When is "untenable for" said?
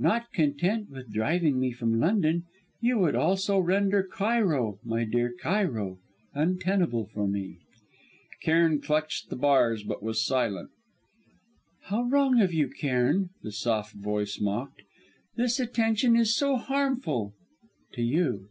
6.34-7.28